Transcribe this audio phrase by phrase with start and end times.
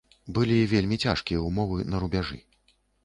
[0.37, 2.41] Былі вельмі цяжкія ўмовы на рубяжы.